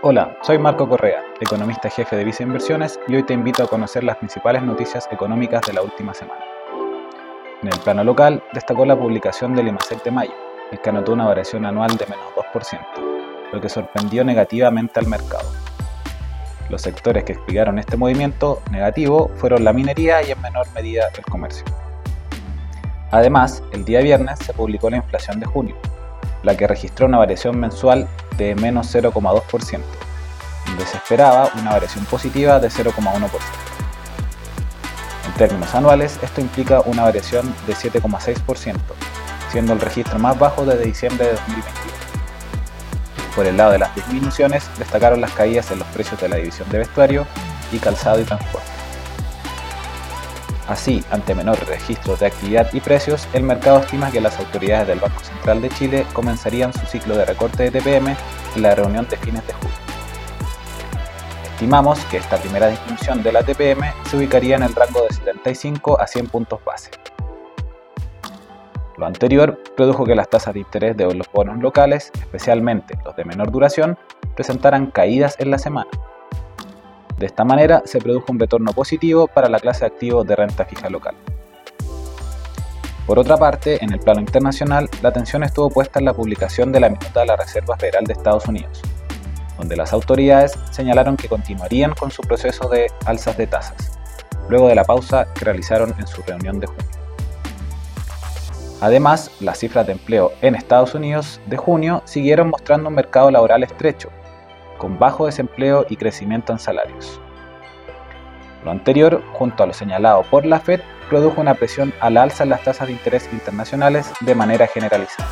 Hola, 0.00 0.36
soy 0.42 0.58
Marco 0.58 0.88
Correa, 0.88 1.24
economista 1.40 1.90
jefe 1.90 2.14
de 2.14 2.22
Visa 2.22 2.44
Inversiones 2.44 3.00
y 3.08 3.16
hoy 3.16 3.24
te 3.24 3.34
invito 3.34 3.64
a 3.64 3.66
conocer 3.66 4.04
las 4.04 4.16
principales 4.18 4.62
noticias 4.62 5.08
económicas 5.10 5.60
de 5.66 5.72
la 5.72 5.82
última 5.82 6.14
semana. 6.14 6.40
En 7.60 7.66
el 7.66 7.80
plano 7.80 8.04
local, 8.04 8.40
destacó 8.52 8.86
la 8.86 8.96
publicación 8.96 9.56
del 9.56 9.66
IMASEC 9.66 10.04
de 10.04 10.12
mayo, 10.12 10.34
el 10.70 10.78
que 10.78 10.90
anotó 10.90 11.14
una 11.14 11.26
variación 11.26 11.66
anual 11.66 11.96
de 11.96 12.06
menos 12.06 12.26
2%, 12.36 12.78
lo 13.52 13.60
que 13.60 13.68
sorprendió 13.68 14.22
negativamente 14.22 15.00
al 15.00 15.08
mercado. 15.08 15.50
Los 16.70 16.82
sectores 16.82 17.24
que 17.24 17.32
explicaron 17.32 17.80
este 17.80 17.96
movimiento 17.96 18.62
negativo 18.70 19.32
fueron 19.34 19.64
la 19.64 19.72
minería 19.72 20.22
y 20.22 20.30
en 20.30 20.40
menor 20.40 20.68
medida 20.76 21.08
el 21.12 21.24
comercio. 21.24 21.64
Además, 23.10 23.64
el 23.72 23.84
día 23.84 24.00
viernes 24.00 24.38
se 24.38 24.54
publicó 24.54 24.90
la 24.90 24.98
inflación 24.98 25.40
de 25.40 25.46
junio, 25.46 25.74
la 26.44 26.56
que 26.56 26.68
registró 26.68 27.06
una 27.06 27.18
variación 27.18 27.58
mensual 27.58 28.06
de 28.38 28.54
menos 28.54 28.94
0,2%, 28.94 29.80
donde 30.66 30.86
se 30.86 30.96
esperaba 30.96 31.50
una 31.60 31.72
variación 31.72 32.06
positiva 32.06 32.58
de 32.58 32.68
0,1%. 32.68 33.28
En 35.26 35.32
términos 35.34 35.74
anuales, 35.74 36.18
esto 36.22 36.40
implica 36.40 36.80
una 36.80 37.02
variación 37.02 37.54
de 37.66 37.74
7,6%, 37.74 38.76
siendo 39.52 39.74
el 39.74 39.80
registro 39.80 40.18
más 40.18 40.38
bajo 40.38 40.64
desde 40.64 40.84
diciembre 40.84 41.26
de 41.26 41.32
2021. 41.32 41.98
Por 43.34 43.46
el 43.46 43.56
lado 43.56 43.72
de 43.72 43.78
las 43.78 43.94
disminuciones, 43.94 44.68
destacaron 44.78 45.20
las 45.20 45.32
caídas 45.32 45.70
en 45.70 45.80
los 45.80 45.88
precios 45.88 46.20
de 46.20 46.28
la 46.28 46.36
división 46.36 46.68
de 46.70 46.78
vestuario 46.78 47.26
y 47.70 47.78
calzado 47.78 48.20
y 48.20 48.24
transporte. 48.24 48.77
Así, 50.68 51.02
ante 51.10 51.34
menores 51.34 51.66
registros 51.66 52.20
de 52.20 52.26
actividad 52.26 52.68
y 52.74 52.80
precios, 52.80 53.26
el 53.32 53.42
mercado 53.42 53.78
estima 53.78 54.10
que 54.10 54.20
las 54.20 54.38
autoridades 54.38 54.88
del 54.88 55.00
Banco 55.00 55.24
Central 55.24 55.62
de 55.62 55.70
Chile 55.70 56.06
comenzarían 56.12 56.74
su 56.74 56.84
ciclo 56.84 57.16
de 57.16 57.24
recorte 57.24 57.70
de 57.70 57.80
TPM 57.80 58.14
en 58.54 58.62
la 58.62 58.74
reunión 58.74 59.08
de 59.08 59.16
fines 59.16 59.46
de 59.46 59.54
julio. 59.54 59.76
Estimamos 61.52 61.98
que 62.04 62.18
esta 62.18 62.36
primera 62.36 62.68
disminución 62.68 63.22
de 63.22 63.32
la 63.32 63.42
TPM 63.42 63.80
se 64.10 64.18
ubicaría 64.18 64.56
en 64.56 64.62
el 64.62 64.74
rango 64.74 65.02
de 65.08 65.14
75 65.14 65.98
a 65.98 66.06
100 66.06 66.26
puntos 66.26 66.62
base. 66.62 66.90
Lo 68.98 69.06
anterior 69.06 69.58
produjo 69.74 70.04
que 70.04 70.14
las 70.14 70.28
tasas 70.28 70.52
de 70.52 70.60
interés 70.60 70.96
de 70.98 71.14
los 71.14 71.32
bonos 71.32 71.60
locales, 71.60 72.12
especialmente 72.14 72.98
los 73.06 73.16
de 73.16 73.24
menor 73.24 73.50
duración, 73.50 73.96
presentaran 74.34 74.90
caídas 74.90 75.36
en 75.38 75.50
la 75.50 75.58
semana 75.58 75.88
de 77.18 77.26
esta 77.26 77.44
manera 77.44 77.82
se 77.84 77.98
produjo 77.98 78.32
un 78.32 78.38
retorno 78.38 78.72
positivo 78.72 79.26
para 79.26 79.48
la 79.48 79.58
clase 79.58 79.80
de 79.80 79.86
activos 79.86 80.26
de 80.26 80.36
renta 80.36 80.64
fija 80.64 80.88
local. 80.88 81.14
Por 83.06 83.18
otra 83.18 83.36
parte, 83.36 83.82
en 83.82 83.92
el 83.92 84.00
plano 84.00 84.20
internacional, 84.20 84.88
la 85.02 85.08
atención 85.08 85.42
estuvo 85.42 85.70
puesta 85.70 85.98
en 85.98 86.04
la 86.04 86.12
publicación 86.12 86.70
de 86.72 86.80
la 86.80 86.90
minuta 86.90 87.20
de 87.20 87.26
la 87.26 87.36
Reserva 87.36 87.76
Federal 87.76 88.04
de 88.04 88.12
Estados 88.12 88.46
Unidos, 88.46 88.82
donde 89.56 89.76
las 89.76 89.92
autoridades 89.92 90.58
señalaron 90.70 91.16
que 91.16 91.28
continuarían 91.28 91.94
con 91.94 92.10
su 92.10 92.22
proceso 92.22 92.68
de 92.68 92.92
alzas 93.06 93.36
de 93.36 93.46
tasas, 93.46 93.98
luego 94.48 94.68
de 94.68 94.74
la 94.74 94.84
pausa 94.84 95.26
que 95.34 95.44
realizaron 95.44 95.94
en 95.98 96.06
su 96.06 96.22
reunión 96.22 96.60
de 96.60 96.66
junio. 96.66 96.84
Además, 98.80 99.32
las 99.40 99.58
cifras 99.58 99.86
de 99.86 99.92
empleo 99.92 100.32
en 100.40 100.54
Estados 100.54 100.94
Unidos 100.94 101.40
de 101.46 101.56
junio 101.56 102.02
siguieron 102.04 102.50
mostrando 102.50 102.90
un 102.90 102.94
mercado 102.94 103.30
laboral 103.30 103.64
estrecho, 103.64 104.10
con 104.78 104.98
bajo 104.98 105.26
desempleo 105.26 105.84
y 105.88 105.96
crecimiento 105.96 106.52
en 106.52 106.58
salarios. 106.58 107.20
Lo 108.64 108.70
anterior, 108.70 109.22
junto 109.34 109.62
a 109.62 109.66
lo 109.66 109.72
señalado 109.72 110.22
por 110.24 110.46
la 110.46 110.60
Fed, 110.60 110.80
produjo 111.08 111.40
una 111.40 111.54
presión 111.54 111.92
al 112.00 112.16
alza 112.16 112.44
en 112.44 112.50
las 112.50 112.62
tasas 112.62 112.86
de 112.86 112.92
interés 112.92 113.28
internacionales 113.32 114.10
de 114.20 114.34
manera 114.34 114.66
generalizada. 114.66 115.28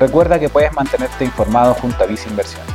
Recuerda 0.00 0.38
que 0.38 0.48
puedes 0.48 0.72
mantenerte 0.72 1.24
informado 1.24 1.74
junto 1.74 2.02
a 2.02 2.06
Visa 2.06 2.28
Inversiones. 2.28 2.74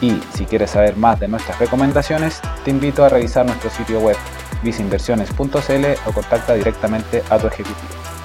Y 0.00 0.20
si 0.34 0.44
quieres 0.44 0.70
saber 0.70 0.96
más 0.96 1.18
de 1.18 1.26
nuestras 1.26 1.58
recomendaciones, 1.58 2.40
te 2.64 2.70
invito 2.70 3.04
a 3.04 3.08
revisar 3.08 3.44
nuestro 3.44 3.70
sitio 3.70 3.98
web 3.98 4.16
visinversiones.cl 4.62 5.86
o 6.06 6.12
contacta 6.12 6.54
directamente 6.54 7.22
a 7.30 7.38
tu 7.38 7.48
ejecutivo. 7.48 8.17